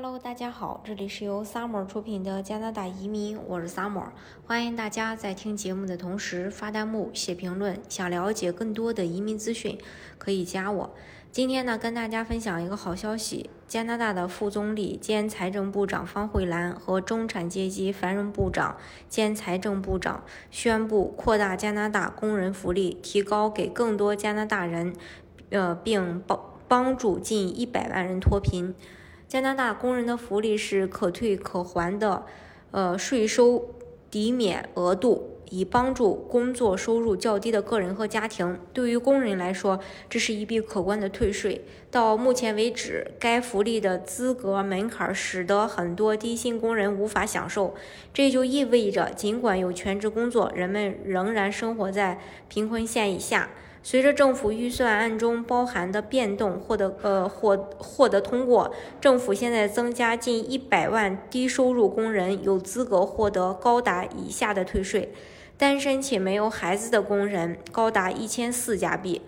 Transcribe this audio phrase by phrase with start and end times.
[0.00, 4.10] Hello，大家好，这里是由 Summer 出品的加拿大移民，我是 Summer，
[4.46, 7.80] 欢迎大家在听节目的同时发弹幕、写评论。
[7.88, 9.76] 想了解更多的移民资讯，
[10.16, 10.94] 可以加我。
[11.32, 18.76] 今天呢，跟大家分享一个好消息：加拿大的副总理兼财政部长方慧兰和中产阶级繁荣部长
[19.08, 20.22] 兼财政部长
[20.52, 24.94] 宣布扩大加拿大工人福利，提高给更多加拿大人，
[25.50, 26.38] 呃，并帮
[26.68, 28.76] 帮助近一百万人脱贫。
[29.28, 32.24] 加拿大工人的福利是可退可还的，
[32.70, 33.74] 呃，税收
[34.10, 38.58] 抵免额度，以帮助工作收入较低的个人和家庭。
[38.72, 39.78] 对于工人来说，
[40.08, 41.62] 这是一笔可观的退税。
[41.90, 47.74] 到目前为止，该福利的资格门槛使得很多低薪工人无法享受。
[48.14, 52.18] 这就意味着，尽管有全职工作，人们仍然生活在
[52.48, 53.50] 贫困线以下。
[53.82, 65.12] 随着政府预算案中包含的变动获得呃获获得通过，政府现在增加近一百万低收入工人有资格获得高达以下的退税，
[65.56, 69.22] 单身且没有孩子的工人高达一千四加币。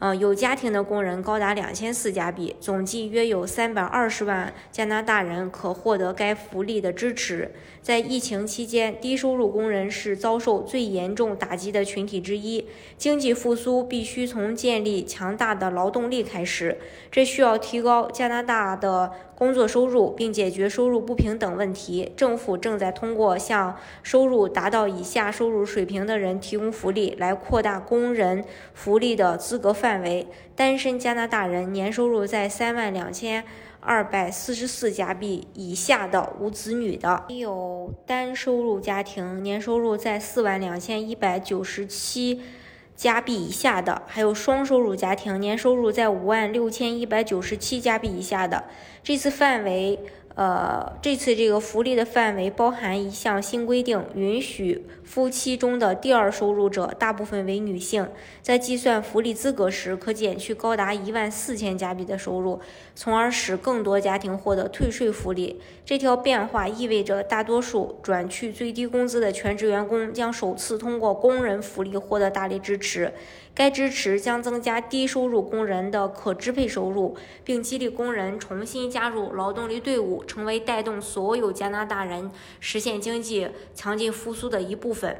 [0.00, 7.52] 呃，有家庭的工人高达两千四加币，总计约有三百二十万加拿大人可获得该福利的支持。
[7.80, 12.66] 在疫情期间，低收入工人是遭受最严重打击的群体之一。
[12.98, 16.78] 经济复苏必须从建立强大的劳动力开始，
[17.10, 22.10] 这需要提高加拿大的工作收入，并解决收入不平等问题。
[22.16, 29.74] 政府正在通过向收入达到以下收入水平的人提供福利，来扩大工人福利的资格。
[29.74, 33.44] 范围：单身加拿大人年收入在三万两千
[33.80, 42.40] 二百四十四加币以下的无子女的；有单收入家庭年收入在四万两千一百九十七
[42.96, 48.64] 加币以下的；还有双收入家庭年收入在五万六千一百九十七加币以下的。
[49.02, 49.98] 这次范围。
[50.36, 58.08] 呃，这次这个福利的范围包含一项新规定，允许夫妻中的第二收入者，大部分为女性，
[58.42, 62.58] 在计算福利资格时，可减去高达一万四千加币的收入，
[62.96, 65.60] 从而使更多家庭获得退税福利。
[65.84, 73.12] 这条变化意味着，大多数转去最低工资的全职员工将首次通过工人福利获得大力支持。
[73.54, 82.30] 该支持将增加低收入工人的可支配收入，并激励工人重新加入劳动力队伍，成为带动所有加拿大人
[82.60, 85.16] 实现经济强劲复苏的一部分。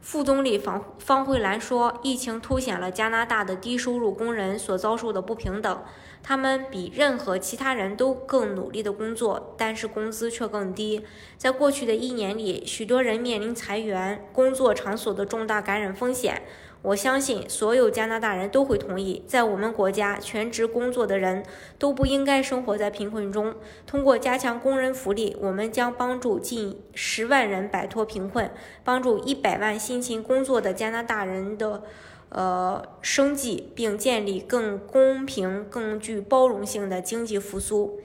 [0.00, 5.82] 副总理方方慧兰说：“疫情凸显了加拿大的低收入工人所遭受的不平等。
[6.22, 11.04] 他们比任何其他人都更努力的工作，但是工资却更低。
[11.36, 16.42] 在过去的一年里，许多人面临裁员、工作场所的重大感染风险。”
[16.82, 21.44] 我相信所有加拿大人都会同意，在我们国家，全职工作的人
[21.78, 23.54] 都不应该生活在贫困中。
[23.86, 28.50] 通过加强工人福利，我们将帮助近十万人摆脱贫困，
[28.84, 31.82] 帮助一百万辛勤工作的加拿大人的
[32.28, 38.00] 呃生计，并建立更公平、更具包容性的经济复苏。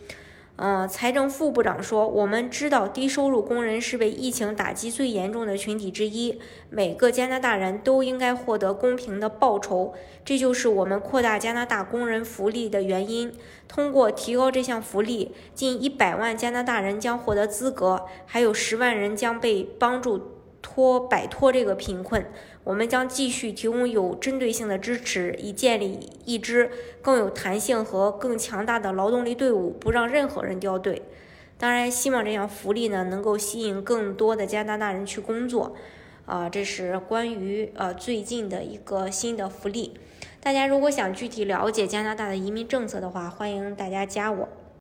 [0.62, 6.40] 呃，财政副部长说：“我们知道低收入工人是被疫情打击最严重的群体之一。
[6.70, 13.34] 每个加拿大人都应该获得公平的报酬，这就是我们扩大加拿大工人福利的原因。
[13.68, 20.22] 通过提高这项福利，近一百万加拿大人将获得资格，还有十万人将被帮助。”
[20.62, 22.26] 脱摆脱这个贫困，
[22.64, 26.70] 我们将继续提供有针对性的支持，以建立一支
[27.02, 31.02] 更有弹性和更强大的劳动力队伍，不让任何人掉队。
[31.58, 35.76] 当然，希望这项福利呢能够吸引更多的加拿大人去工作。
[36.26, 39.96] 啊，这是关于呃最近的一个新的福利。
[40.40, 44.48] 大家如果想具体了解加拿大的移民政策的话，欢迎大家加我。